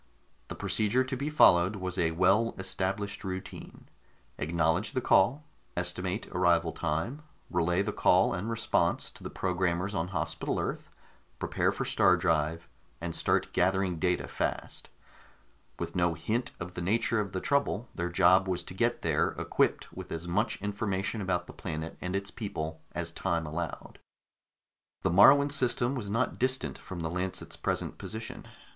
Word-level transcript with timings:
The 0.47 0.55
procedure 0.55 1.03
to 1.03 1.15
be 1.15 1.29
followed 1.29 1.75
was 1.75 1.99
a 1.99 2.09
well 2.09 2.55
established 2.57 3.23
routine: 3.23 3.87
acknowledge 4.39 4.93
the 4.93 4.99
call, 4.99 5.43
estimate 5.77 6.25
arrival 6.31 6.71
time, 6.71 7.21
relay 7.51 7.83
the 7.83 7.91
call 7.93 8.33
and 8.33 8.49
response 8.49 9.11
to 9.11 9.21
the 9.21 9.29
programmers 9.29 9.93
on 9.93 10.07
Hospital 10.07 10.57
Earth, 10.59 10.89
prepare 11.37 11.71
for 11.71 11.85
star 11.85 12.17
drive, 12.17 12.67
and 12.99 13.13
start 13.13 13.53
gathering 13.53 13.99
data 13.99 14.27
fast. 14.27 14.89
With 15.77 15.95
no 15.95 16.15
hint 16.15 16.49
of 16.59 16.73
the 16.73 16.81
nature 16.81 17.19
of 17.19 17.31
the 17.31 17.39
trouble, 17.39 17.87
their 17.93 18.09
job 18.09 18.47
was 18.47 18.63
to 18.63 18.73
get 18.73 19.03
there, 19.03 19.35
equipped 19.37 19.93
with 19.93 20.11
as 20.11 20.27
much 20.27 20.59
information 20.63 21.21
about 21.21 21.45
the 21.45 21.53
planet 21.53 21.95
and 22.01 22.15
its 22.15 22.31
people 22.31 22.81
as 22.93 23.11
time 23.11 23.45
allowed. 23.45 23.99
The 25.03 25.11
Moruan 25.11 25.51
system 25.51 25.93
was 25.93 26.09
not 26.09 26.39
distant 26.39 26.79
from 26.79 27.01
the 27.01 27.09
Lancet's 27.11 27.55
present 27.55 28.01
location. 28.01 28.47